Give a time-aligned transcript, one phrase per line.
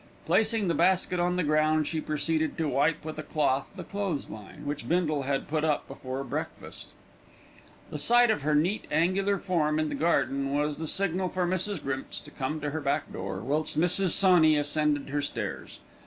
[0.25, 4.31] Placing the basket on the ground, she proceeded to wipe with a cloth the clothes
[4.31, 6.87] line, which Bindle had put up before breakfast.
[7.91, 11.83] The sight of her neat, angular form in the garden was the signal for Mrs.
[11.83, 14.09] Grimps to come to her back door, whilst Mrs.
[14.09, 15.77] Sawney ascended her stairs.